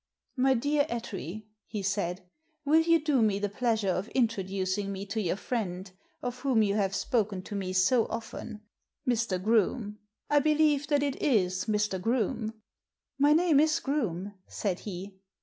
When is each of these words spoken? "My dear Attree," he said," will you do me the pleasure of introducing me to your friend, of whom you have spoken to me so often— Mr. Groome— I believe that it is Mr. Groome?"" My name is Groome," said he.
"My 0.45 0.55
dear 0.55 0.85
Attree," 0.85 1.45
he 1.67 1.83
said," 1.83 2.21
will 2.65 2.81
you 2.81 2.99
do 3.03 3.21
me 3.21 3.37
the 3.37 3.49
pleasure 3.49 3.91
of 3.91 4.07
introducing 4.15 4.91
me 4.91 5.05
to 5.05 5.21
your 5.21 5.35
friend, 5.35 5.91
of 6.23 6.39
whom 6.39 6.63
you 6.63 6.73
have 6.73 6.95
spoken 6.95 7.43
to 7.43 7.55
me 7.55 7.71
so 7.71 8.07
often— 8.07 8.61
Mr. 9.07 9.39
Groome— 9.39 9.99
I 10.27 10.39
believe 10.39 10.87
that 10.87 11.03
it 11.03 11.21
is 11.21 11.65
Mr. 11.65 12.01
Groome?"" 12.01 12.55
My 13.19 13.33
name 13.33 13.59
is 13.59 13.79
Groome," 13.79 14.33
said 14.47 14.79
he. 14.89 15.19